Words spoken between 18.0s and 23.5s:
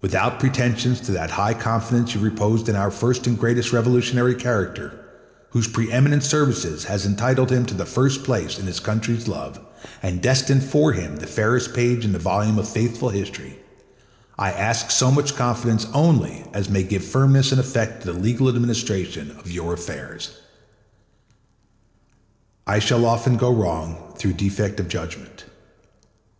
to the legal administration of your affairs. I shall often